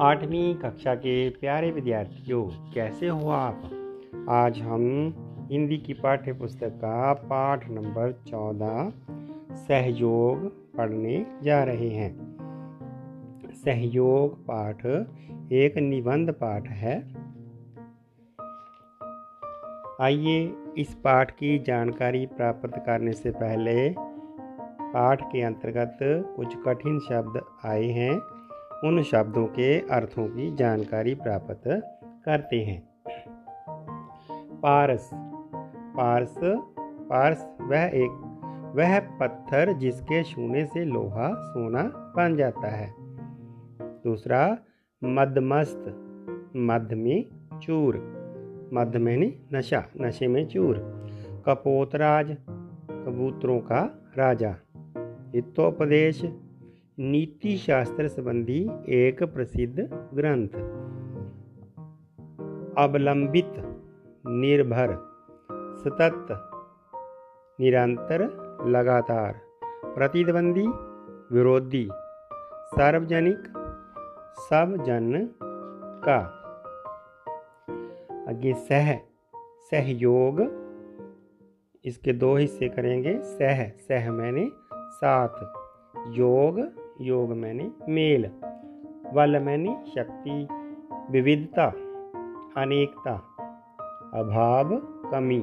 आठवीं 0.00 0.54
कक्षा 0.54 0.94
के 0.94 1.30
प्यारे 1.30 1.70
विद्यार्थियों, 1.70 2.72
कैसे 2.72 3.08
हो 3.08 3.30
आप? 3.30 3.62
आज 4.28 4.60
हम 4.60 4.80
हिंदी 5.50 5.78
की 5.78 5.92
पाठ्य 5.92 6.32
पुस्तक 6.32 6.68
का 6.68 7.12
पाठ 7.12 7.70
नंबर 7.70 8.12
चौदह, 8.12 8.92
सहयोग 9.54 10.36
पढ़ने 10.76 11.26
जा 11.42 11.64
रहे 11.64 11.88
हैं। 11.88 12.36
सहयोग 13.64 14.46
पाठ 14.50 14.86
एक 15.52 15.78
निबंध 15.78 16.30
पाठ 16.30 16.68
है। 16.68 17.14
आइए 20.00 20.54
इस 20.78 20.94
पाठ 20.94 21.30
की 21.30 21.58
जानकारी 21.58 22.26
प्राप्त 22.26 22.82
करने 22.86 23.12
से 23.12 23.30
पहले 23.30 23.94
पाठ 24.80 25.22
के 25.22 25.42
अंतर्गत 25.42 25.98
कुछ 26.36 26.56
कठिन 26.66 27.00
शब्द 27.00 27.42
आए 27.64 27.86
हैं। 27.86 28.39
उन 28.84 29.02
शब्दों 29.02 29.46
के 29.46 29.78
अर्थों 29.80 30.28
की 30.28 30.56
जानकारी 30.56 31.14
प्राप्त 31.14 31.62
करते 32.24 32.64
हैं। 32.64 32.88
पारस। 34.62 35.10
पारस 35.96 36.34
पारस 37.10 37.48
वह 37.60 37.90
एक, 37.94 38.10
वह 38.76 39.00
पत्थर 39.00 39.72
जिसके 39.72 40.22
छूने 40.22 40.66
से 40.66 40.84
लोहा 40.84 41.34
सोना 41.34 41.82
बन 42.16 42.36
जाता 42.36 42.68
है। 42.68 42.94
दूसरा, 43.82 44.58
मदमस्त 45.04 45.84
मध्य 46.56 46.96
में 46.96 47.26
चूर 47.62 48.20
मध्य 48.72 48.98
में 48.98 49.40
नशा, 49.54 49.84
नशे 50.00 50.28
में 50.28 50.48
चूर, 50.48 50.76
कपोतराज, 51.46 52.36
कबूतरों 52.90 53.60
का 53.60 54.10
राजा। 54.18 54.56
हितोपदेश 55.34 56.24
नीति 57.02 57.56
शास्त्र 57.56 58.08
संबंधी 58.08 58.70
एक 58.88 59.22
प्रसिद्ध 59.22 59.78
ग्रंथ। 60.14 60.48
अवलंबित 62.78 63.52
निर्भर 64.26 64.92
सतत 65.84 66.26
निरंतर 67.60 68.24
लगातार 68.66 69.40
प्रतिद्वंदी 69.64 70.66
विरोधी 71.34 71.88
सार्वजनिक 72.66 73.48
सब 74.38 74.76
जन 74.86 75.28
का। 76.04 76.18
आगे 78.28 78.54
सह 78.54 78.94
सहयोग। 79.70 80.40
इसके 81.84 82.12
दो 82.12 82.36
हिस्से 82.36 82.68
करेंगे। 82.68 83.18
सह 83.18 83.68
सह 83.68 84.12
मैंने 84.12 84.50
साथ 84.76 85.52
योग 86.08 86.79
योग 87.00 87.30
मैंने 87.30 87.70
मेल। 87.88 88.30
वल 89.12 89.38
मैंने 89.42 89.84
शक्ति, 89.94 90.48
विविधता, 91.10 91.66
अनेकता, 92.62 93.12
अभाव, 94.14 94.76
कमी। 95.10 95.38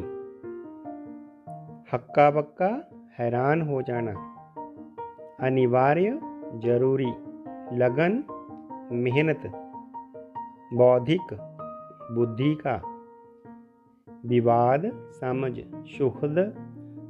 हक्का 1.94 2.32
बक्का 2.32 2.90
हैरान 3.18 3.62
हो 3.62 3.82
जाना। 3.82 4.12
अनिवार्य, 5.40 6.20
ज़रूरी, 6.56 7.14
लगन, 7.74 8.24
मेहनत, 8.92 9.42
बौद्धिक, 10.74 11.38
बुद्धि 12.12 12.58
का। 12.68 12.82
विवाद, 14.26 14.92
समझ, 14.94 15.60
सुखद 15.70 16.54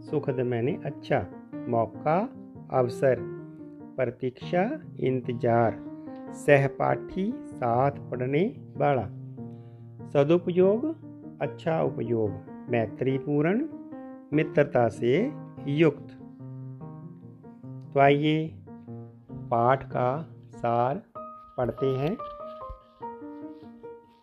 सुखद 0.02 0.36
मैंने 0.36 0.80
अच्छा 0.86 1.26
मौका, 1.56 2.30
अवसर। 2.72 3.37
प्रतीक्षा 3.98 4.64
इंतज़ार। 5.00 5.78
सहपाठी 6.34 7.32
साथ 7.36 7.92
पढ़ने 7.92 8.44
वाला। 8.78 9.06
सदुपयोग 10.08 10.86
अच्छा 11.42 11.82
उपयोग, 11.82 12.30
मैत्रीपूर्ण, 12.70 13.68
मित्रता 14.34 14.88
से 14.88 15.34
युक्त। 15.68 16.14
तो 17.94 18.00
आइए 18.00 18.54
पाठ 19.32 19.84
का 19.84 20.22
सार 20.50 21.02
पढ़ते 21.58 21.86
हैं। 21.86 22.16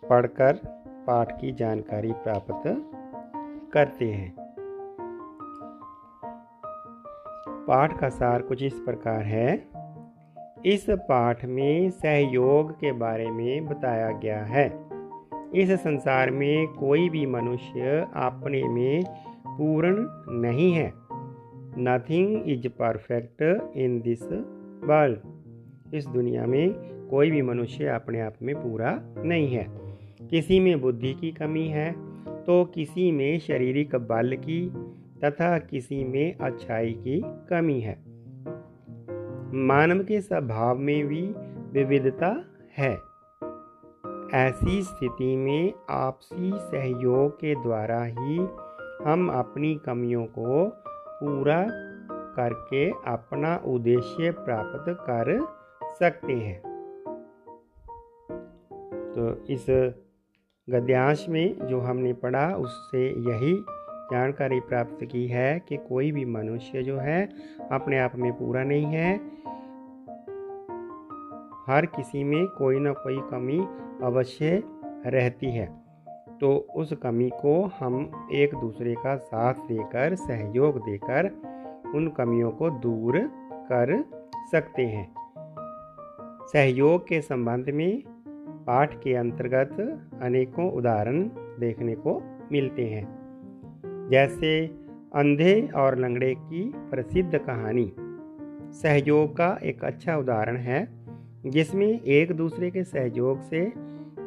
पढ़कर 0.09 0.59
पाठ 1.07 1.41
की 1.41 1.51
जानकारी 1.51 2.11
प्राप्त 2.11 2.63
करते 3.73 4.11
हैं। 4.11 4.44
पाठ 7.67 7.99
का 7.99 8.09
सार 8.09 8.41
कुछ 8.41 8.63
इस 8.63 8.73
प्रकार 8.73 9.23
है। 9.23 9.67
इस 10.65 10.85
पाठ 10.89 11.45
में 11.45 11.89
सहयोग 11.89 12.71
के 12.71 12.91
बारे 12.91 13.31
में 13.31 13.65
बताया 13.65 14.11
गया 14.11 14.43
है। 14.45 14.65
इस 15.55 15.71
संसार 15.71 16.31
में 16.31 16.67
कोई 16.67 17.09
भी 17.09 17.25
मनुष्य 17.25 18.07
अपने 18.15 18.63
में 18.63 19.03
पूर्ण 19.47 19.95
नहीं 20.41 20.71
है। 20.73 20.93
Nothing 21.77 22.49
is 22.49 22.67
perfect 22.67 23.71
in 23.75 24.01
this 24.01 24.23
world 24.83 25.95
इस 25.95 26.07
दुनिया 26.07 26.45
में 26.45 26.73
कोई 27.09 27.31
भी 27.31 27.41
मनुष्य 27.41 27.87
अपने 27.87 28.21
आप 28.21 28.35
में 28.41 28.55
पूरा 28.55 28.99
नहीं 29.17 29.47
है। 29.47 29.67
किसी 30.29 30.59
में 30.59 30.81
बुद्धि 30.81 31.13
की 31.13 31.31
कमी 31.31 31.67
है 31.67 31.91
तो 32.43 32.63
किसी 32.65 33.11
में 33.11 33.39
शारीरिक 33.39 33.95
बल 33.95 34.37
की 34.39 34.61
तथा 35.25 35.59
किसी 35.59 36.03
में 36.03 36.37
अच्छाई 36.37 36.91
की 36.91 37.21
कमी 37.25 37.79
है। 37.79 38.03
मानव 39.53 40.03
के 40.03 40.21
स्वभाव 40.21 40.77
में 40.77 41.07
भी 41.07 41.33
विविधता 41.71 42.45
है। 42.77 43.15
ऐसी 44.33 44.81
स्थिति 44.83 45.35
में 45.35 45.73
आपसी 45.89 46.51
सहयोग 46.55 47.35
के 47.35 47.63
द्वारा 47.63 48.03
ही 48.03 48.37
हम 49.05 49.31
अपनी 49.33 49.75
कमियों 49.85 50.25
को 50.25 50.69
पूरा 50.91 51.67
करके 52.35 52.89
अपना 52.89 53.61
उद्देश्य 53.65 54.31
प्राप्त 54.31 54.85
कर 54.89 55.47
सकते 55.99 56.33
हैं। 56.33 56.61
तो 59.15 59.45
इस 59.53 59.65
गद्यांश 60.69 61.25
में 61.29 61.67
जो 61.67 61.79
हमने 61.79 62.13
पढ़ा, 62.13 62.55
उससे 62.55 63.07
यही 63.07 63.65
जानकारी 64.11 64.59
प्राप्त 64.59 65.05
की 65.05 65.27
है 65.27 65.59
कि 65.69 65.77
कोई 65.77 66.11
भी 66.11 66.25
मनुष्य 66.25 66.83
जो 66.83 66.97
है, 66.97 67.29
अपने 67.71 67.99
आप 67.99 68.15
में 68.15 68.33
पूरा 68.33 68.63
नहीं 68.63 68.85
है। 68.85 69.15
हर 71.67 71.85
किसी 71.85 72.23
में 72.23 72.47
कोई 72.47 72.79
ना 72.79 72.93
कोई 72.93 73.19
कमी 73.31 73.67
अवश्य 74.03 74.63
रहती 75.05 75.47
है। 75.47 75.81
तो 76.41 76.67
उस 76.75 76.93
कमी 76.93 77.29
को 77.29 77.71
हम 77.79 78.29
एक 78.33 78.55
दूसरे 78.55 78.95
का 78.95 79.17
साथ 79.17 79.53
देकर, 79.53 80.15
सहयोग 80.15 80.79
देकर, 80.79 81.25
उन 81.95 82.07
कमियों 82.07 82.51
को 82.51 82.69
दूर 82.69 83.19
कर 83.53 84.05
सकते 84.51 84.85
हैं। 84.85 85.15
सहयोग 86.53 87.07
के 87.07 87.21
संबंध 87.21 87.69
में 87.69 88.03
पाठ 88.67 89.01
के 89.03 89.15
अंतर्गत 89.15 89.99
अनेकों 90.21 90.71
उदाहरण 90.71 91.29
देखने 91.35 91.95
को 91.95 92.21
मिलते 92.51 92.85
हैं। 92.85 93.24
जैसे 94.09 94.65
अंधे 95.15 95.69
और 95.75 95.97
लंगड़े 95.97 96.35
की 96.35 96.71
प्रसिद्ध 96.75 97.37
कहानी। 97.37 97.93
सहयोग 98.73 99.37
का 99.37 99.59
एक 99.63 99.83
अच्छा 99.83 100.17
उदाहरण 100.17 100.57
है, 100.57 100.87
जिसमें 101.45 102.01
एक 102.01 102.31
दूसरे 102.31 102.71
के 102.71 102.83
सहयोग 102.83 103.41
से 103.41 103.73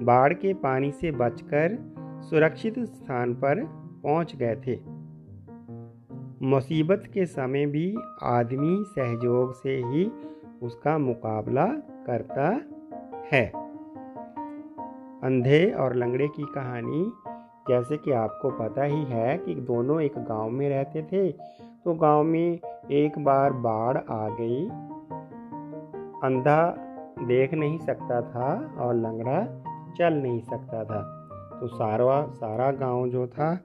बाढ़ 0.03 0.33
के 0.33 0.55
पानी 0.55 0.91
से 0.91 1.11
बचकर 1.11 1.79
सुरक्षित 2.31 2.79
स्थान 2.79 3.35
पर 3.35 3.65
पहुँच 4.03 4.37
गए 4.37 4.57
थे। 4.67 4.99
मुसीबत 6.43 7.03
के 7.15 7.27
समय 7.27 7.67
भी 7.67 7.97
आदमी 8.23 8.85
सहयोग 8.89 9.55
से 9.55 9.77
ही 9.77 10.13
उसका 10.63 10.99
मुकाबला 10.99 11.67
करता 12.07 12.61
है। 13.33 13.47
अंधे 15.23 15.71
और 15.71 15.95
लंगड़े 15.95 16.29
की 16.29 16.43
कहानी 16.43 17.13
जैसे 17.69 17.97
कि 17.97 18.13
आपको 18.13 18.51
पता 18.51 18.85
ही 18.85 19.05
है 19.05 19.37
कि 19.39 19.55
दोनों 19.55 20.01
एक 20.01 20.19
गाँव 20.19 20.51
में 20.51 20.69
रहते 20.69 21.03
थे 21.03 21.31
तो 21.85 21.95
गाँव 21.95 22.23
में 22.23 22.59
एक 22.91 23.19
बार 23.19 23.53
बाढ़ 23.53 23.97
आ 23.97 24.29
गई। 24.41 24.65
अंधा 26.25 26.61
देख 27.19 27.55
नहीं 27.55 27.79
सकता 27.79 28.21
था 28.23 28.51
और 28.79 28.95
लंगड़ा 28.95 29.41
चल 29.99 30.15
नहीं 30.15 30.41
सकता 30.41 30.85
था। 30.85 31.01
तो 31.61 31.67
सारा 31.67 32.27
सारा 32.35 32.71
गाँव 32.73 33.09
जो 33.09 33.27
था, 33.27 33.61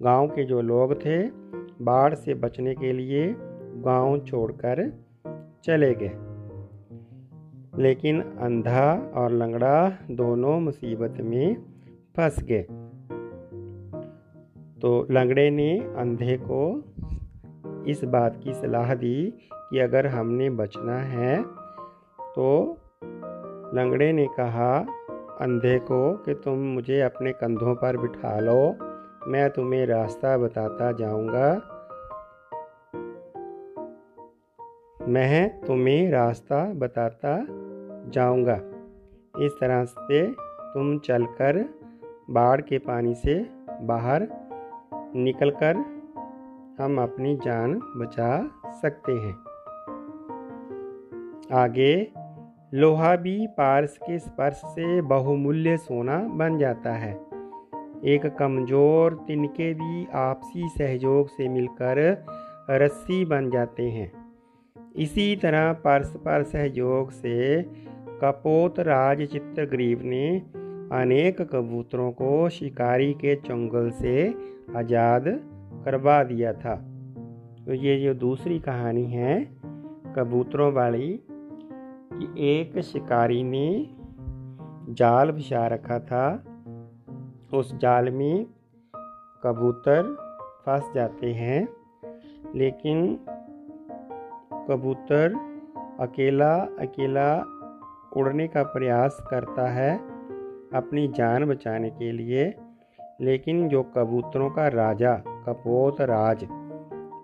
गाँव 0.00 0.28
के 0.28 0.44
जो 0.44 0.60
लोग 0.60 0.94
थे, 0.94 1.18
बाढ़ 1.84 2.14
से 2.14 2.34
बचने 2.34 2.74
के 2.74 2.92
लिए 2.92 3.34
गाँव 3.84 4.18
छोड़कर 4.18 4.82
चले 5.64 5.94
गए। 5.94 6.12
लेकिन 7.82 8.20
अंधा 8.20 9.12
और 9.14 9.30
लंगड़ा 9.32 9.90
दोनों 10.10 10.60
मुसीबत 10.60 11.20
में 11.20 11.56
फंस 12.16 12.42
गए। 12.42 12.66
तो 14.82 15.06
लंगड़े 15.10 15.50
ने 15.50 15.78
अंधे 15.96 16.36
को 16.50 16.62
इस 17.90 18.04
बात 18.04 18.40
की 18.44 18.54
सलाह 18.54 18.94
दी 18.94 19.32
कि 19.52 19.78
अगर 19.78 20.06
हमने 20.06 20.50
बचना 20.50 20.96
है 20.96 21.42
तो 22.34 22.78
लंगड़े 23.74 24.12
ने 24.12 24.26
कहा, 24.26 24.78
अंधे 25.40 25.78
को 25.78 26.16
कि 26.16 26.34
तुम 26.34 26.58
मुझे 26.74 27.00
अपने 27.00 27.32
कंधों 27.32 27.74
पर 27.74 27.96
बिठा 27.96 28.38
लो, 28.40 28.76
मैं 29.28 29.50
तुम्हें 29.50 29.86
रास्ता 29.86 30.36
बताता 30.38 30.92
जाऊँगा। 30.92 31.50
मैं 35.08 35.60
तुम्हें 35.60 36.10
रास्ता 36.10 36.64
बताता 36.74 37.36
जाऊँगा। 38.10 38.60
इस 39.44 39.52
तरह 39.60 39.84
से 39.84 40.26
तुम 40.74 40.98
चलकर 40.98 41.64
बाढ़ 42.30 42.60
के 42.60 42.78
पानी 42.78 43.14
से 43.14 43.34
बाहर 43.82 44.28
निकलकर 45.14 45.76
हम 46.80 47.00
अपनी 47.02 47.36
जान 47.36 47.74
बचा 47.96 48.30
सकते 48.82 49.12
हैं। 49.12 49.34
आगे, 51.52 52.12
लोहा 52.74 53.16
भी 53.16 53.46
पारस 53.46 53.98
के 53.98 54.18
स्पर्श 54.18 54.60
से 54.64 55.02
बहुमूल्य 55.02 55.76
सोना 55.76 56.18
बन 56.18 56.58
जाता 56.58 56.92
है। 56.92 57.12
एक 58.04 58.26
कमज़ोर 58.26 59.14
तिनके 59.26 59.74
भी 59.74 60.06
आपसी 60.14 60.68
सहयोग 60.68 61.28
से 61.28 61.48
मिलकर 61.48 62.24
रस्सी 62.70 63.24
बन 63.24 63.50
जाते 63.50 63.90
हैं। 63.90 64.12
इसी 64.96 65.36
तरह 65.36 65.72
परस्पर 65.72 66.42
सहयोग 66.42 67.10
से 67.10 67.62
कपोत 68.22 68.80
राज 68.80 69.22
चित्रग्रीव 69.22 70.00
ने 70.02 70.42
अनेक 70.92 71.42
कबूतरों 71.42 72.12
को 72.12 72.48
शिकारी 72.48 73.14
के 73.14 73.36
चंगल 73.36 73.90
से 73.90 74.34
आज़ाद 74.76 75.24
करवा 75.84 76.24
दिया 76.24 76.52
था। 76.52 76.74
तो 77.66 77.74
ये 77.74 78.00
जो 78.00 78.14
दूसरी 78.14 78.58
कहानी 78.58 79.04
है, 79.04 79.44
कबूतरों 80.16 80.72
वाली, 80.72 81.20
कि 82.12 82.48
एक 82.48 82.80
शिकारी 82.80 83.42
ने 83.42 83.90
जाल 84.94 85.30
बिछा 85.30 85.66
रखा 85.66 85.98
था, 85.98 86.44
उस 87.54 87.74
जाल 87.74 88.10
में 88.10 88.46
कबूतर 89.44 90.16
फंस 90.66 90.94
जाते 90.94 91.32
हैं, 91.32 91.68
लेकिन 92.54 93.14
कबूतर 94.70 95.34
अकेला 96.00 96.54
अकेला 96.56 97.44
उड़ने 98.16 98.48
का 98.48 98.62
प्रयास 98.62 99.24
करता 99.30 99.70
है 99.70 100.15
अपनी 100.76 101.08
जान 101.08 101.44
बचाने 101.44 101.90
के 101.90 102.12
लिए। 102.12 102.54
लेकिन 103.20 103.68
जो 103.68 103.82
कबूतरों 103.82 104.50
का 104.50 104.68
राजा, 104.68 105.14
कपोत 105.16 106.00
राज, 106.00 106.44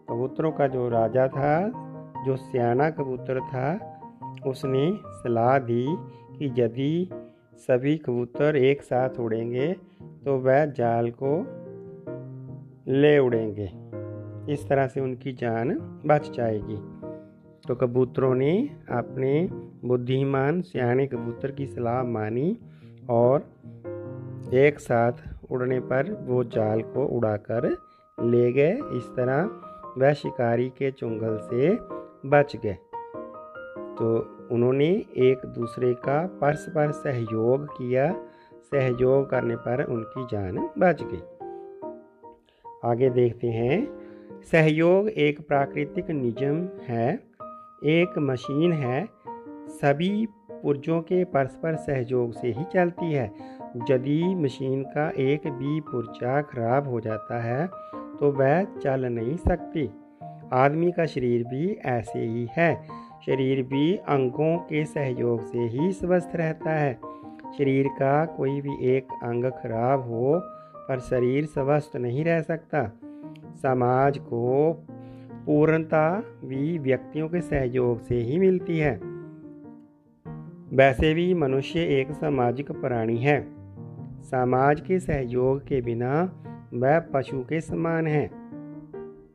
कबूतरों 0.08 0.52
का 0.52 0.66
जो 0.66 0.88
राजा 0.88 1.28
था, 1.28 1.72
जो 2.26 2.36
सियाना 2.36 2.90
कबूतर 2.90 3.40
था, 3.40 3.98
उसने 4.46 4.92
सलाह 5.06 5.58
दी 5.58 5.86
कि 6.38 6.62
यदि 6.62 7.10
सभी 7.54 7.96
कबूतर 7.98 8.56
एक 8.56 8.82
साथ 8.82 9.20
उड़ेंगे 9.20 9.76
तो 10.24 10.38
वह 10.38 10.64
जाल 10.64 11.12
को 11.22 11.32
ले 12.92 13.18
उड़ेंगे। 13.18 13.70
इस 14.52 14.68
तरह 14.68 14.86
से 14.86 15.00
उनकी 15.00 15.32
जान 15.32 15.74
बच 16.06 16.30
जाएगी। 16.36 16.76
तो 17.68 17.74
कबूतरों 17.74 18.34
ने 18.34 18.68
अपने 18.90 19.48
बुद्धिमान 19.84 20.60
सियाने 20.60 21.06
कबूतर 21.06 21.50
की 21.50 21.66
सलाह 21.66 22.02
मानी 22.02 22.58
और 23.10 23.44
एक 24.54 24.74
साथ 24.78 25.12
उड़ने 25.50 25.80
पर 25.80 26.12
वो 26.12 26.44
जाल 26.44 26.82
को 26.82 27.06
उड़ाकर 27.06 27.76
ले 28.20 28.52
गए। 28.52 28.72
इस 28.72 29.10
तरह 29.16 29.50
वह 29.98 30.12
शिकारी 30.12 30.68
के 30.68 30.90
चुंगल 30.90 31.38
से 31.38 31.78
बच 32.28 32.56
गए। 32.56 32.76
तो 33.98 34.38
उन्होंने 34.50 34.88
एक 35.16 35.46
दूसरे 35.46 35.94
का 35.94 36.26
परस्पर 36.26 36.92
सहयोग 36.92 37.66
किया। 37.66 38.12
सहयोग 38.54 39.30
करने 39.30 39.56
पर 39.56 39.84
उनकी 39.84 40.24
जान 40.24 40.70
बच 40.78 41.02
गई। 41.02 41.22
आगे 42.84 43.10
देखते 43.10 43.46
हैं। 43.46 44.02
सहयोग 44.42 45.08
एक 45.08 45.48
प्राकृतिक 45.48 46.10
निजम 46.10 46.78
है। 46.82 47.14
एक 47.84 48.18
मशीन 48.18 48.72
है। 48.72 49.08
सभी 49.68 50.26
पुर्जों 50.62 51.00
के 51.02 51.22
परस्पर 51.24 51.76
सहयोग 51.76 52.32
से 52.32 52.48
ही 52.48 52.64
चलती 52.74 53.12
है। 53.12 53.30
यदि 53.90 54.22
मशीन 54.34 54.82
का 54.82 55.08
एक 55.18 55.46
भी 55.48 55.80
पुर्जा 55.80 56.40
खराब 56.42 56.88
हो 56.88 57.00
जाता 57.00 57.42
है 57.42 57.66
तो 58.20 58.30
वह 58.32 58.62
चल 58.64 59.04
नहीं 59.04 59.36
सकती। 59.36 59.88
आदमी 60.52 60.90
का 60.92 61.06
शरीर 61.06 61.44
भी 61.44 61.70
ऐसे 61.86 62.18
ही 62.18 62.46
है। 62.56 62.74
शरीर 63.26 63.62
भी 63.62 63.96
अंगों 63.96 64.56
के 64.58 64.84
सहयोग 64.84 65.46
से 65.46 65.58
ही 65.58 65.92
स्वस्थ 65.92 66.30
रहता 66.34 66.70
है। 66.70 66.92
शरीर 67.58 67.88
का 67.88 68.24
कोई 68.26 68.60
भी 68.60 68.76
एक 68.86 69.12
अंग 69.22 69.44
खराब 69.52 70.00
हो, 70.00 70.40
पर 70.88 70.98
शरीर 71.00 71.44
स्वस्थ 71.46 71.96
नहीं 71.96 72.24
रह 72.24 72.40
सकता। 72.40 72.84
समाज 73.62 74.18
को 74.18 74.72
पूर्णता 75.46 76.08
भी 76.44 76.78
व्यक्तियों 76.78 77.28
के 77.28 77.40
सहयोग 77.40 78.00
से 78.00 78.20
ही 78.20 78.38
मिलती 78.38 78.78
है। 78.78 79.11
वैसे 80.72 81.14
भी 81.14 81.34
मनुष्य 81.34 81.80
एक 81.80 82.12
सामाजिक 82.12 82.72
प्राणी 82.72 83.16
है। 83.16 83.40
समाज 84.22 84.80
के 84.80 84.98
सहयोग 84.98 85.60
के 85.60 85.80
बिना 85.80 86.42
वह 86.74 86.98
पशु 86.98 87.40
के 87.40 87.60
समान 87.60 88.06
है। 88.06 88.30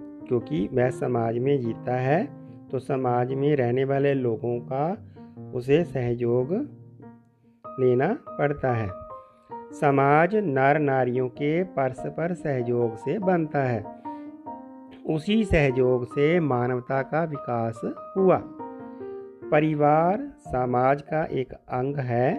क्योंकि 0.02 0.70
वह 0.74 0.90
समाज 0.90 1.38
में 1.38 1.60
जीता 1.60 1.96
है 1.96 2.28
तो 2.72 2.80
समाज 2.80 3.34
में 3.34 3.56
रहने 3.56 3.84
वाले 3.84 4.14
लोगों 4.14 4.60
का 4.60 4.98
उसे 5.56 5.84
सहयोग 5.84 6.54
लेना 7.80 8.14
पड़ता 8.14 8.74
है। 8.74 8.90
समाज 9.72 10.36
नर 10.36 10.80
नारियों 10.80 11.30
के 11.30 11.64
परस्पर 11.64 12.34
सहयोग 12.34 12.96
से 12.96 13.20
बनता 13.20 13.64
है। 13.64 13.84
उसी 15.10 15.44
सहयोग 15.46 16.06
से 16.06 16.40
मानवता 16.40 17.02
का 17.02 17.24
विकास 17.24 17.82
हुआ। 18.18 18.44
परिवार 19.52 20.22
समाज 20.46 21.02
का 21.02 21.24
एक 21.32 21.54
अंग 21.54 21.98
है 21.98 22.30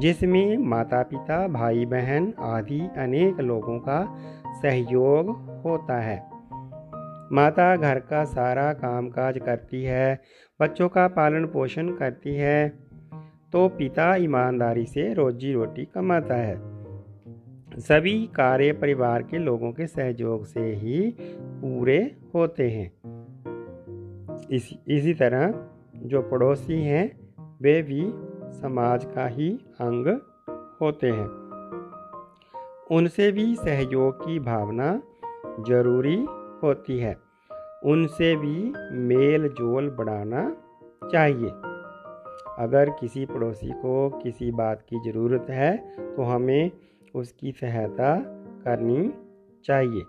जिसमें 0.00 0.56
माता 0.58 1.02
पिता 1.02 1.46
भाई 1.48 1.86
बहन 1.86 2.32
आदि 2.40 2.80
अनेक 2.96 3.40
लोगों 3.40 3.78
का 3.78 3.98
सहयोग 4.62 5.30
होता 5.64 5.98
है। 6.00 6.16
माता 7.32 7.76
घर 7.76 7.98
का 8.00 8.24
सारा 8.24 8.72
कामकाज 8.72 9.38
करती 9.38 9.82
है 9.84 10.20
बच्चों 10.60 10.88
का 10.88 11.06
पालन 11.08 11.46
पोषण 11.46 11.92
करती 11.92 12.34
है 12.34 12.68
तो 13.52 13.68
पिता 13.68 14.14
ईमानदारी 14.16 14.86
से 14.86 15.12
रोजी 15.14 15.52
रोटी 15.52 15.84
कमाता 15.84 16.34
है। 16.34 16.56
सभी 17.80 18.14
कार्य 18.26 18.72
परिवार 18.72 19.22
के 19.22 19.38
लोगों 19.38 19.72
के 19.72 19.86
सहयोग 19.86 20.46
से 20.46 20.72
ही 20.74 21.14
पूरे 21.34 21.98
होते 22.34 22.70
हैं। 22.70 22.90
इस, 24.50 24.70
इसी 24.88 25.14
तरह 25.14 25.54
जो 26.02 26.22
पड़ोसी 26.22 26.82
हैं, 26.82 27.34
वे 27.62 27.82
भी 27.82 28.10
समाज 28.52 29.04
का 29.04 29.26
ही 29.26 29.50
अंग 29.80 30.06
होते 30.80 31.10
हैं। 31.10 31.28
उनसे 32.90 33.32
भी 33.32 33.56
सहयोग 33.56 34.26
की 34.26 34.38
भावना 34.38 35.02
ज़रूरी 35.60 36.26
होती 36.62 36.98
है। 36.98 37.16
उनसे 37.84 38.36
भी 38.36 38.72
मेल 38.92 39.48
जोल 39.48 39.90
बढ़ाना 39.90 40.56
चाहिए। 41.12 41.50
अगर 42.58 42.90
किसी 42.90 43.26
पड़ोसी 43.26 43.70
को 43.70 44.08
किसी 44.10 44.50
बात 44.50 44.82
की 44.88 45.10
ज़रूरत 45.10 45.46
है 45.50 45.76
तो 46.16 46.22
हमें 46.22 46.70
उसकी 47.14 47.52
सहायता 47.52 48.16
करनी 48.64 49.12
चाहिए। 49.64 50.02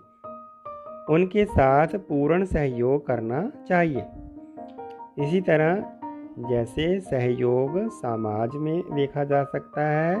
उनके 1.14 1.44
साथ 1.44 1.86
पूर्ण 1.86 2.44
सहयोग 2.44 3.06
करना 3.06 3.50
चाहिए। 3.68 4.02
इसी 5.18 5.40
तरह 5.40 5.84
जैसे 6.50 7.00
सहयोग 7.00 7.88
समाज 7.88 8.50
में 8.54 8.82
देखा 8.94 9.24
जा 9.24 9.44
सकता 9.44 9.88
है, 9.90 10.16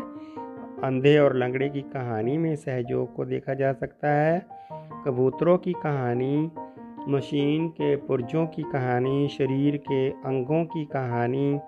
अंधे 0.84 1.18
और 1.18 1.36
लंगड़े 1.36 1.68
की 1.68 1.80
कहानी 1.80 2.38
में 2.38 2.56
सहयोग 2.56 3.14
को 3.14 3.24
देखा 3.24 3.54
जा 3.54 3.72
सकता 3.72 4.08
है, 4.08 4.46
कबूतरों 5.06 5.58
की 5.58 5.72
कहानी, 5.72 6.50
मशीन 7.08 7.68
के 7.68 7.96
पुर्जों 7.96 8.46
की 8.46 8.62
कहानी, 8.62 9.28
शरीर 9.28 9.76
के 9.76 10.10
अंगों 10.10 10.64
की 10.64 10.84
कहानी, 10.84 11.60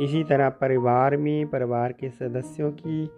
इसी 0.00 0.24
तरह 0.24 0.48
परिवार 0.48 1.16
में, 1.16 1.46
परिवार 1.46 1.92
के 1.92 2.10
सदस्यों 2.10 2.72
की, 2.72 3.10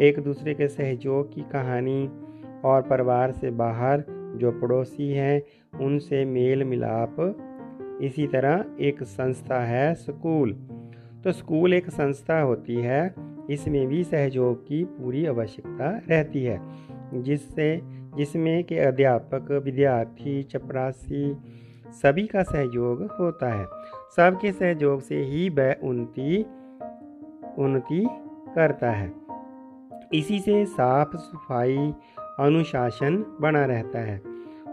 एक 0.00 0.20
दूसरे 0.20 0.54
के 0.54 0.68
सहयोग 0.68 1.34
की 1.34 1.40
कहानी 1.40 2.10
और 2.64 2.82
परिवार 2.82 3.32
से 3.32 3.50
बाहर 3.50 4.04
जो 4.36 4.52
पड़ोसी 4.52 5.10
हैं, 5.10 5.42
उनसे 5.80 6.24
मेल 6.24 6.64
मिलाप 6.64 7.16
इसी 8.00 8.26
तरह 8.26 8.64
एक 8.80 9.02
संस्था 9.02 9.64
है 9.64 9.94
स्कूल। 9.94 10.52
तो 11.24 11.32
स्कूल 11.32 11.74
एक 11.74 11.90
संस्था 11.90 12.40
होती 12.40 12.74
है, 12.74 13.14
इसमें 13.50 13.86
भी 13.86 14.04
सहयोग 14.04 14.68
की 14.68 14.84
पूरी 14.84 15.26
आवश्यकता 15.26 16.00
रहती 16.10 16.44
है, 16.44 16.60
जिससे, 17.14 17.80
जिसमें 17.84 18.64
के 18.64 18.78
अध्यापक, 18.78 19.62
विद्यार्थी, 19.64 20.42
चपरासी 20.42 21.36
सभी 21.88 22.26
का 22.26 22.42
सहयोग 22.42 23.02
होता 23.02 23.52
है। 23.52 23.66
सबके 24.16 24.52
सहयोग 24.52 25.00
से 25.00 25.22
ही 25.22 25.48
वह 25.48 25.76
उन्नति 25.82 26.46
उन्नति 27.58 28.08
करता 28.54 28.90
है। 28.90 29.12
इसी 30.14 30.40
से 30.40 30.66
साफ़ 30.66 31.16
सफ़ाई, 31.16 31.92
अनुशासन 32.40 33.38
बना 33.40 33.64
रहता 33.64 33.98
है। 33.98 34.20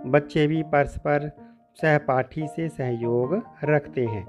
बच्चे 0.05 0.47
भी 0.47 0.63
परस्पर 0.63 1.46
सहपाठी 1.81 2.47
से 2.47 2.69
सहयोग 2.69 3.41
रखते 3.63 4.05
हैं। 4.05 4.25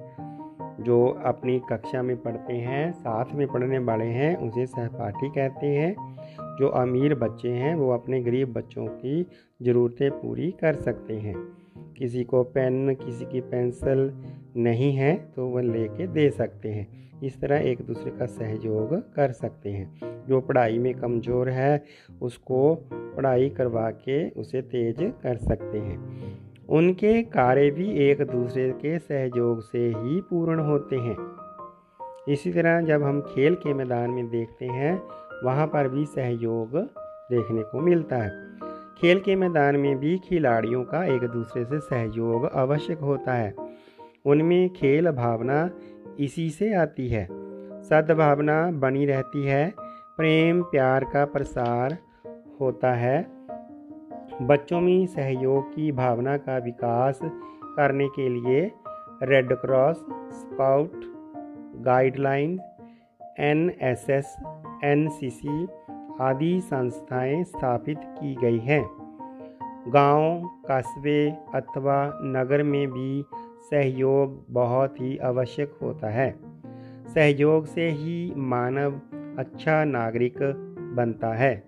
जो 0.81 1.07
अपनी 1.25 1.59
कक्षा 1.71 2.03
में 2.03 2.17
पढ़ते 2.17 2.53
हैं, 2.53 2.93
साथ 2.93 3.25
में 3.35 3.47
पढ़ने 3.47 3.79
वाले 3.79 4.05
हैं, 4.05 4.37
उसे 4.37 4.67
सहपाठी 4.67 5.29
कहते 5.29 5.67
हैं। 5.67 5.95
जो 6.59 6.69
अमीर 6.69 7.15
बच्चे 7.15 7.49
हैं, 7.49 7.75
वो 7.75 7.91
अपने 7.91 8.21
गरीब 8.23 8.53
बच्चों 8.53 8.87
की 8.87 9.27
ज़रूरतें 9.63 10.11
पूरी 10.11 10.51
कर 10.51 10.75
सकते 10.75 11.15
हैं। 11.15 11.35
किसी 11.99 12.25
को 12.25 12.43
पेन, 12.45 12.95
किसी 12.95 13.25
की 13.25 13.41
पेंसिल 13.41 14.13
नहीं 14.57 14.93
है 14.93 15.15
तो 15.37 15.47
वह 15.47 15.63
लेके 15.63 16.07
दे 16.07 16.31
सकते 16.31 16.69
हैं। 16.69 16.87
इस 17.23 17.41
तरह 17.41 17.57
एक 17.57 17.81
दूसरे 17.83 18.11
का 18.11 18.27
सहयोग 18.27 18.95
कर 19.15 19.33
सकते 19.33 19.71
हैं। 19.71 20.27
जो 20.27 20.41
पढ़ाई 20.41 20.79
में 20.79 20.95
कमज़ोर 20.95 21.49
है, 21.49 21.85
उसको 22.23 22.75
पढ़ाई 22.93 23.49
करवा 23.49 23.91
के 23.91 24.29
उसे 24.31 24.63
तेज 24.63 24.97
कर 25.23 25.37
सकते 25.37 25.79
हैं। 25.79 25.99
उनके 26.69 27.23
कार्य 27.23 27.71
भी 27.71 27.91
एक 27.91 28.23
दूसरे 28.23 28.71
के 28.71 28.99
सहयोग 28.99 29.63
से 29.63 29.89
ही 29.89 30.21
पूर्ण 30.21 30.61
होते 30.61 30.97
हैं। 30.97 31.17
इसी 32.29 32.53
तरह 32.53 32.81
जब 32.81 33.03
हम 33.03 33.21
खेल 33.21 33.55
के 33.55 33.75
मैदान 33.75 34.11
में 34.11 34.31
देखते 34.31 34.67
हैं, 34.67 35.03
वहाँ 35.45 35.67
पर 35.67 35.89
भी 35.89 36.05
सहयोग 36.05 36.77
देखने 37.31 37.63
को 37.63 37.81
मिलता 37.81 38.17
है। 38.17 38.31
खेल 39.01 39.21
के 39.21 39.37
मैदान 39.37 39.77
में 39.77 39.99
भी 39.99 40.19
खिलाड़ियों 40.19 40.85
का 40.85 41.05
एक 41.05 41.21
दूसरे 41.21 41.65
से 41.65 41.81
सहयोग 41.81 42.47
आवश्यक 42.47 42.99
होता 42.99 43.35
है। 43.35 43.55
उनमें 44.27 44.71
खेल 44.71 45.11
भावना 45.11 45.71
इसी 46.21 46.51
से 46.51 46.75
आती 46.75 47.09
है। 47.09 47.29
सद्भावना 47.83 48.71
बनी 48.71 49.07
रहती 49.07 49.45
है। 49.47 49.75
प्रेम, 50.17 50.63
प्यार 50.63 51.05
का 51.05 51.25
प्रसार 51.25 51.99
होता 52.61 52.93
है। 52.93 53.38
बच्चों 54.43 54.81
में 54.81 55.07
सहयोग 55.07 55.75
की 55.75 55.93
भावना 55.93 56.37
का 56.37 56.59
विकास 56.59 57.21
करने 57.77 58.09
के 58.09 58.29
लिए 58.29 58.73
Red 59.23 59.53
Cross 59.53 59.97
scout 60.33 61.01
guideline 61.83 62.61
N 63.39 63.73
S 63.81 64.11
S 64.11 64.37
N 64.85 65.09
C 65.09 65.31
C 65.31 65.69
आदि 66.21 66.61
संस्थाएँ 66.61 67.45
स्थापित 67.45 68.01
की 68.05 68.35
गई 68.35 68.59
हैं। 68.59 68.91
गाँव, 69.89 70.51
कस्बे 70.71 71.31
अथवा 71.55 72.19
नगर 72.23 72.63
में 72.63 72.89
भी 72.89 73.25
सहयोग 73.71 74.47
बहुत 74.51 75.01
ही 75.01 75.19
आवश्यक 75.19 75.79
होता 75.83 76.11
है। 76.11 76.37
सहयोग 77.15 77.67
से 77.67 77.91
ही 77.91 78.33
मानव 78.37 79.01
अच्छा 79.39 79.85
नागरिक 79.85 80.39
बनता 80.97 81.35
है। 81.35 81.68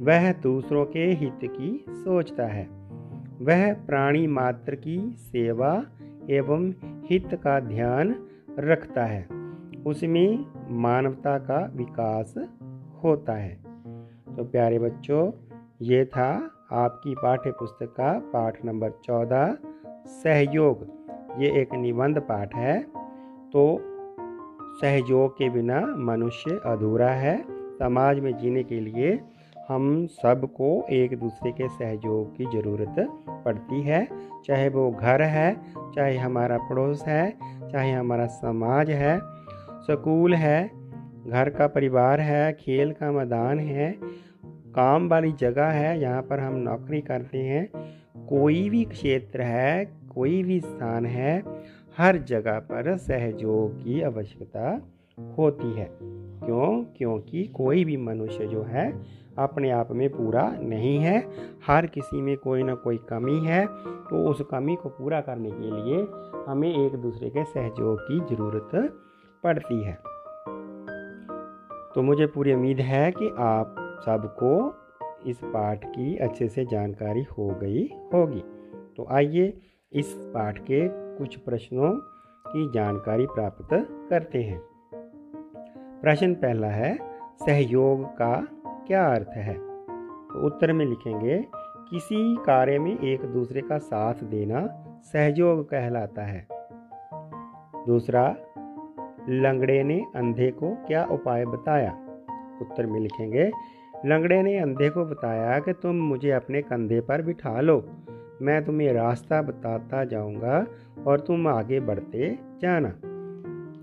वह 0.00 0.32
दूसरों 0.32 0.86
के 0.86 1.04
हित 1.04 1.38
की 1.44 1.84
सोचता 1.88 2.46
है। 2.46 2.68
वह 3.40 3.74
प्राणी 3.74 4.26
मात्र 4.26 4.74
की 4.74 5.14
सेवा 5.18 5.84
एवं 6.30 6.72
हित 7.10 7.34
का 7.34 7.60
ध्यान 7.60 8.14
रखता 8.58 9.04
है। 9.04 9.28
उसमें 9.86 10.46
मानवता 10.70 11.38
का 11.38 11.72
विकास 11.74 12.34
होता 13.04 13.32
है। 13.32 13.54
तो 14.36 14.44
प्यारे 14.44 14.78
बच्चों, 14.78 15.32
ये 15.82 16.04
था 16.04 16.50
आपकी 16.72 17.14
पाठ्य 17.14 17.50
पुस्तक 17.50 17.86
का 17.86 18.18
पाठ 18.18 18.64
नंबर 18.64 18.90
चौदह, 18.90 19.56
सहयोग। 20.06 20.86
ये 21.38 21.60
एक 21.60 21.74
निबंध 21.74 22.18
पाठ 22.18 22.54
है। 22.54 22.82
तो 23.52 23.80
सहयोग 24.80 25.32
के 25.32 25.50
बिना 25.50 25.80
मनुष्य 25.80 26.60
अधूरा 26.66 27.10
है। 27.10 27.44
समाज 27.50 28.20
में 28.20 28.36
जीने 28.36 28.62
के 28.62 28.80
लिए 28.80 29.20
हम 29.68 30.06
सबको 30.06 30.86
एक 30.90 31.18
दूसरे 31.18 31.52
के 31.52 31.68
सहयोग 31.68 32.36
की 32.36 32.44
ज़रूरत 32.44 32.94
पड़ती 33.28 33.82
है। 33.82 34.08
चाहे 34.44 34.68
वो 34.68 34.90
घर 34.90 35.22
है, 35.22 35.56
चाहे 35.94 36.16
हमारा 36.16 36.58
पड़ोस 36.58 37.04
है, 37.06 37.36
चाहे 37.72 37.92
हमारा 37.92 38.26
समाज 38.26 38.90
है, 38.90 39.20
स्कूल 39.82 40.34
है, 40.34 40.70
घर 41.26 41.50
का 41.50 41.66
परिवार 41.66 42.20
है, 42.20 42.52
खेल 42.52 42.92
का 42.92 43.12
मैदान 43.12 43.58
है, 43.58 43.94
काम 44.46 45.08
वाली 45.08 45.32
जगह 45.32 45.64
है, 45.64 46.00
यहाँ 46.00 46.22
पर 46.22 46.40
हम 46.40 46.54
नौकरी 46.54 47.00
करते 47.00 47.38
हैं, 47.38 47.68
कोई 48.26 48.70
भी 48.70 48.84
क्षेत्र 48.84 49.42
है, 49.42 49.84
कोई 50.14 50.42
भी 50.42 50.60
स्थान 50.60 51.06
है, 51.06 51.42
हर 51.98 52.18
जगह 52.18 52.58
पर 52.58 52.96
सहयोग 52.96 53.78
की 53.78 54.02
आवश्यकता 54.02 54.88
होती 55.38 55.72
है। 55.72 55.90
क्यों? 56.46 56.84
क्योंकि 56.96 57.44
कोई 57.44 57.84
भी 57.84 57.96
मनुष्य 57.96 58.46
जो 58.46 58.62
है 58.62 59.25
अपने 59.38 59.70
आप 59.70 59.88
में 59.90 60.08
पूरा 60.10 60.56
नहीं 60.60 60.98
है। 60.98 61.28
हर 61.66 61.86
किसी 61.86 62.20
में 62.22 62.36
कोई 62.36 62.62
ना 62.62 62.74
कोई 62.74 62.96
कमी 62.96 63.38
है। 63.38 63.66
तो 64.10 64.28
उस 64.28 64.42
कमी 64.50 64.76
को 64.76 64.88
पूरा 64.88 65.20
करने 65.20 65.50
के 65.50 65.70
लिए 65.70 66.06
हमें 66.48 66.86
एक 66.86 66.96
दूसरे 66.96 67.30
के 67.30 67.44
सहयोग 67.44 68.00
की 68.00 68.34
ज़रूरत 68.34 68.92
पड़ती 69.44 69.84
है। 69.84 69.98
तो 71.94 72.02
मुझे 72.02 72.26
पूरी 72.26 72.54
उम्मीद 72.54 72.80
है 72.80 73.12
कि 73.12 73.28
आप 73.38 73.74
सबको 74.06 74.74
इस 75.26 75.40
पाठ 75.44 75.84
की 75.84 76.16
अच्छे 76.16 76.48
से 76.48 76.64
जानकारी 76.64 77.22
हो 77.22 77.48
गई 77.48 77.90
होगी। 78.14 78.40
तो 78.96 79.06
आइए 79.10 79.60
इस 79.92 80.14
पाठ 80.34 80.58
के 80.58 80.88
कुछ 80.88 81.36
प्रश्नों 81.36 81.92
की 82.46 82.70
जानकारी 82.72 83.26
प्राप्त 83.26 83.68
करते 84.10 84.42
हैं। 84.42 84.62
प्रश्न 86.02 86.34
पहला 86.34 86.66
है, 86.66 86.98
सहयोग 87.46 88.04
का 88.04 88.48
क्या 88.86 89.14
अर्थ 89.14 89.28
है? 89.28 89.54
तो 89.54 90.46
उत्तर 90.46 90.72
में 90.72 90.86
लिखेंगे, 90.86 91.44
किसी 91.90 92.36
कार्य 92.36 92.78
में 92.78 92.98
एक 92.98 93.20
दूसरे 93.20 93.60
का 93.60 93.78
साथ 93.78 94.14
देना 94.14 94.66
सहयोग 95.02 95.70
कहलाता 95.70 96.22
है। 96.22 96.48
दूसरा, 97.86 98.36
लंगड़े 99.28 99.82
ने 99.82 100.06
अंधे 100.16 100.50
को 100.50 100.74
क्या 100.86 101.04
उपाय 101.04 101.44
बताया? 101.44 101.98
उत्तर 102.60 102.86
में 102.86 103.00
लिखेंगे, 103.00 103.50
लंगड़े 104.06 104.42
ने 104.42 104.58
अंधे 104.58 104.90
को 104.90 105.04
बताया 105.04 105.58
कि 105.58 105.72
तुम 105.72 105.96
मुझे 105.96 106.30
अपने 106.30 106.62
कंधे 106.62 107.00
पर 107.00 107.22
बिठा 107.22 107.60
लो। 107.60 107.90
मैं 108.42 108.64
तुम्हें 108.64 108.92
रास्ता 108.92 109.42
बताता 109.42 110.04
जाऊँगा 110.04 110.66
और 111.06 111.20
तुम 111.20 111.48
आगे 111.48 111.80
बढ़ते 111.80 112.38
जाना। 112.60 112.92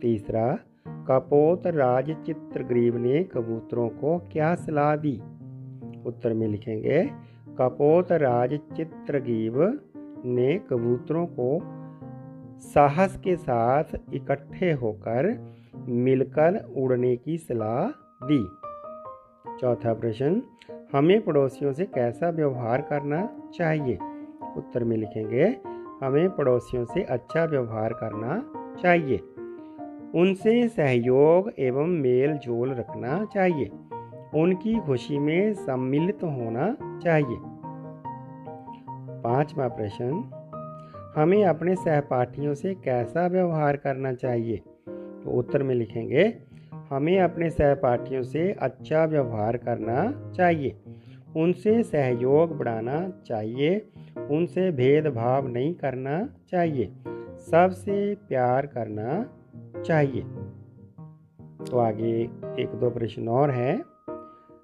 तीसरा 0.02 0.60
कपोत 1.08 1.68
राज 1.68 2.12
चित्रग्रीव 2.26 2.98
ने 2.98 3.24
कबूतरों 3.24 3.90
को 3.90 4.18
क्या 4.32 4.56
सलाह 4.56 4.96
दी? 4.96 5.22
उत्तर 6.06 6.34
में 6.34 6.48
लिखेंगे, 6.48 7.12
कपोत 7.60 8.12
राज 8.12 8.60
चित्रग्रीव 8.78 9.80
ने 10.26 10.62
कबूतरों 10.70 11.26
को 11.26 11.60
साहस 12.60 13.18
के 13.18 13.36
साथ 13.36 13.84
इकट्ठे 14.14 14.72
होकर 14.72 15.54
मिलकर 15.88 16.74
उड़ने 16.78 17.16
की 17.16 17.38
सलाह 17.38 17.88
दी। 18.28 18.48
चौथा 19.62 19.94
प्रश्न, 19.94 20.42
हमें 20.94 21.22
पड़ोसियों 21.22 21.74
से 21.74 21.86
कैसा 21.86 22.30
व्यवहार 22.30 22.82
करना 22.82 23.30
चाहिए? 23.56 23.98
उत्तर 24.58 24.84
में 24.84 24.98
लिखेंगे, 24.98 25.56
हमें 26.06 26.30
पड़ोसियों 26.30 26.86
से 26.86 27.04
अच्छा 27.04 27.46
व्यवहार 27.46 27.94
करना 27.94 28.54
चाहिए। 28.82 29.22
उनसे 30.16 30.68
सहयोग 30.68 31.52
एवं 31.60 31.88
मेल 31.88 32.34
जोल 32.34 32.74
रखना 32.74 33.26
चाहिए। 33.26 33.72
उनकी 34.42 34.80
खुशी 34.80 35.20
में 35.20 35.54
सम्मिलित 35.54 36.24
होना 36.24 36.78
चाहिए। 37.04 37.38
पांचवा 39.24 39.68
प्रश्न, 39.68 40.30
हमें 41.16 41.46
अपने 41.46 41.76
सहपाठियों 41.76 42.54
से 42.54 42.74
कैसा 42.74 43.28
व्यवहार 43.28 43.78
करना 43.78 44.14
चाहिए? 44.14 44.58
तो 45.24 45.32
उत्तर 45.32 45.64
में 45.64 45.76
लिखेंगे, 45.76 46.34
हमें 46.90 47.20
अपने 47.20 47.50
सहपाठियों 47.50 48.24
से 48.24 48.56
अच्छा 48.60 49.06
व्यवहार 49.06 49.58
करना 49.58 50.32
चाहिए। 50.36 50.82
उनसे 51.36 51.84
सहयोग 51.84 52.58
बढ़ाना 52.58 53.10
चाहिए। 53.26 53.90
उनसे 54.32 54.72
भेदभाव 54.72 55.48
नहीं 55.48 55.74
करना 55.74 56.30
चाहिए। 56.52 56.92
सबसे 57.52 58.16
प्यार 58.16 58.66
करना 58.66 59.40
चाहिए। 59.56 60.22
तो 61.66 61.80
आगे 61.80 62.30
एक 62.60 62.72
दो 62.76 62.90
प्रश्न 62.90 63.28
और 63.28 63.50
हैं। 63.50 63.86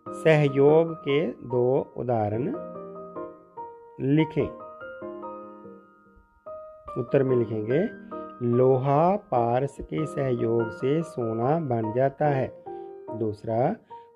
सहयोग 0.09 0.93
के 0.93 1.27
दो 1.27 1.93
उदाहरण 1.97 2.53
लिखें। 4.01 4.47
उत्तर 6.97 7.23
में 7.23 7.37
लिखेंगे, 7.37 8.09
लोहा 8.45 9.15
पारस 9.15 9.77
के 9.81 10.05
सहयोग 10.05 10.69
से 10.69 11.03
सोना 11.03 11.59
बन 11.59 11.93
जाता 11.93 12.25
है। 12.25 12.63
दूसरा, 13.17 13.75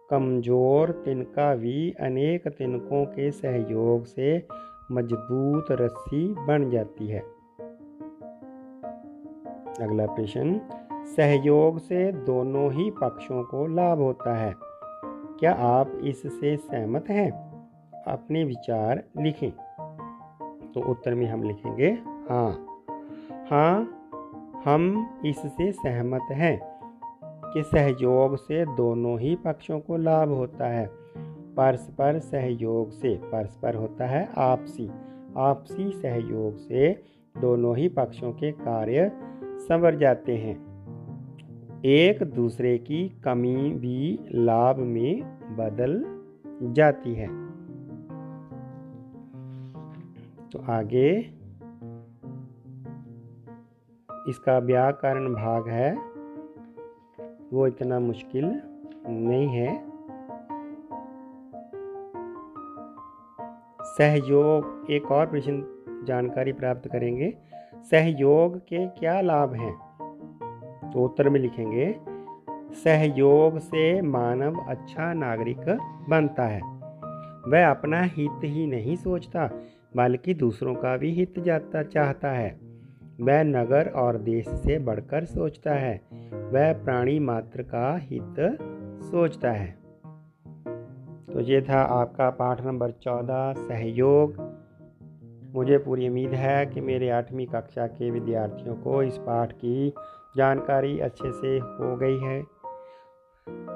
कमज़ोर 0.09 0.91
तिनका 0.91 1.55
भी 1.55 1.91
अनेक 1.91 2.47
तिनकों 2.47 3.05
के 3.05 3.31
सहयोग 3.31 4.05
से 4.05 4.47
मज़बूत 4.91 5.65
रस्सी 5.71 6.35
बन 6.47 6.69
जाती 6.69 7.07
है। 7.07 7.32
अगला 9.81 10.05
प्रश्न, 10.05 10.61
सहयोग 11.15 11.77
से 11.77 12.11
दोनों 12.11 12.71
ही 12.71 12.91
पक्षों 12.91 13.43
को 13.43 13.67
लाभ 13.67 13.97
होता 13.97 14.37
है। 14.37 14.55
क्या 15.39 15.53
आप 15.53 15.91
इससे 16.03 16.57
सहमत 16.57 17.05
हैं? 17.09 17.31
अपने 18.07 18.43
विचार 18.43 19.03
लिखें। 19.17 19.51
तो 20.71 20.91
उत्तर 20.91 21.15
में 21.15 21.25
हम 21.25 21.43
लिखेंगे 21.43 21.97
हाँ। 22.29 22.67
हाँ 23.51 23.99
हम 24.65 25.09
इससे 25.25 25.71
सहमत 25.71 26.21
हैं 26.31 26.61
कि 27.23 27.63
सहयोग 27.63 28.35
से 28.35 28.65
दोनों 28.65 29.19
ही 29.19 29.35
पक्षों 29.35 29.79
को 29.79 29.97
लाभ 29.97 30.29
होता 30.29 30.67
है। 30.67 30.89
परस्पर 31.57 32.19
सहयोग 32.19 32.89
से, 32.89 33.15
परस्पर 33.15 33.75
होता 33.75 34.05
है 34.05 34.29
आपसी। 34.37 34.91
आपसी 35.37 35.91
सहयोग 35.91 36.57
से 36.57 37.01
दोनों 37.37 37.77
ही 37.77 37.89
पक्षों 37.89 38.31
के 38.31 38.51
कार्य 38.51 39.11
संवर 39.63 39.95
जाते 39.95 40.37
हैं। 40.37 40.55
एक 41.85 42.23
दूसरे 42.23 42.77
की 42.77 43.09
कमी 43.09 43.71
भी 43.71 44.19
लाभ 44.31 44.77
में 44.77 45.21
बदल 45.55 46.05
जाती 46.73 47.13
है। 47.13 47.27
तो 50.49 50.71
आगे 50.71 51.19
इसका 54.29 54.57
व्याकरण 54.57 55.33
भाग 55.33 55.67
है। 55.67 55.97
वो 57.53 57.67
इतना 57.67 57.99
मुश्किल 57.99 58.61
नहीं 59.07 59.47
है। 59.47 59.93
सहयोग, 63.83 64.91
एक 64.91 65.11
और 65.11 65.25
प्रश्न 65.25 65.65
जानकारी 66.03 66.53
प्राप्त 66.53 66.87
करेंगे। 66.87 67.52
सहयोग 67.91 68.57
के 68.57 68.87
क्या 68.87 69.21
लाभ 69.21 69.53
हैं? 69.53 69.73
तो 70.93 71.05
उत्तर 71.05 71.29
में 71.29 71.39
लिखेंगे, 71.39 71.95
सहयोग 72.71 73.57
से 73.57 74.01
मानव 74.01 74.65
अच्छा 74.67 75.13
नागरिक 75.13 75.77
बनता 76.09 76.45
है। 76.45 76.61
वह 77.47 77.69
अपना 77.69 78.01
हित 78.01 78.43
ही 78.43 78.67
नहीं 78.67 78.95
सोचता, 78.95 79.49
बल्कि 79.95 80.33
दूसरों 80.33 80.75
का 80.75 80.97
भी 80.97 81.11
हित 81.11 81.39
जाता, 81.39 81.83
चाहता 81.83 82.31
है। 82.31 82.59
वह 83.21 83.43
नगर 83.43 83.89
और 83.89 84.17
देश 84.17 84.47
से 84.47 84.79
बढ़कर 84.79 85.25
सोचता 85.25 85.73
है। 85.73 86.01
वह 86.33 86.73
प्राणी 86.73 87.19
मात्र 87.19 87.61
का 87.61 87.97
हित 87.97 88.35
सोचता 89.03 89.51
है। 89.51 89.77
तो 91.33 91.39
ये 91.39 91.61
था 91.61 91.81
आपका 91.81 92.29
पाठ 92.29 92.65
नंबर 92.65 92.91
चौदह, 92.91 93.53
सहयोग। 93.53 94.62
मुझे 95.53 95.77
पूरी 95.77 96.07
उम्मीद 96.07 96.33
है 96.33 96.65
कि 96.65 96.81
मेरे 96.81 97.09
आठवीं 97.09 97.45
कक्षा 97.45 97.87
के 97.87 98.11
विद्यार्थियों 98.11 98.75
को 98.75 99.03
इस 99.03 99.17
पाठ 99.17 99.51
की 99.51 99.93
जानकारी 100.37 100.99
अच्छे 100.99 101.31
से 101.31 101.57
हो 101.57 101.95
गई 101.95 102.17
है। 102.17 102.41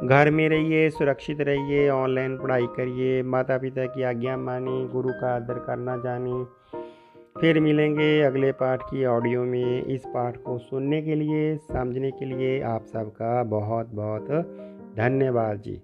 घर 0.08 0.32
में 0.32 0.50
रहिए, 0.50 0.90
सुरक्षित 0.90 1.42
रहिए, 1.42 1.90
ऑनलाइन 1.90 2.38
पढ़ाई 2.38 2.68
करिए 2.68 3.24
माता 3.24 3.58
पिता 3.58 3.86
की 3.86 4.04
आज्ञा 4.04 4.38
माने, 4.38 4.88
गुरु 4.88 5.10
का 5.10 5.36
आदर 5.36 5.54
करना 5.54 5.98
जाने। 5.98 6.44
फिर 7.42 7.60
मिलेंगे 7.60 8.22
अगले 8.22 8.52
पाठ 8.52 8.82
की 8.82 9.06
ऑडियो 9.06 9.44
में। 9.44 9.86
इस 9.86 10.06
पाठ 10.08 10.38
को 10.38 10.58
सुनने 10.58 11.02
के 11.02 11.16
लिए, 11.16 11.58
समझने 11.58 12.12
के 12.12 12.26
लिए 12.26 12.62
आप 12.62 12.84
सबका 12.86 13.44
बहुत 13.44 13.88
बहुत 13.88 14.28
धन्यवाद 14.98 15.58
जी। 15.58 15.82